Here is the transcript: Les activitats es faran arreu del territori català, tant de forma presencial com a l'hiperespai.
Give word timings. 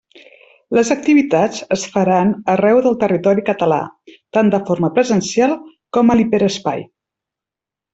Les 0.77 0.87
activitats 0.95 1.59
es 1.75 1.83
faran 1.97 2.33
arreu 2.55 2.81
del 2.87 2.97
territori 3.05 3.45
català, 3.51 3.79
tant 4.39 4.53
de 4.57 4.63
forma 4.73 4.93
presencial 4.99 5.57
com 5.99 6.11
a 6.17 6.21
l'hiperespai. 6.23 6.87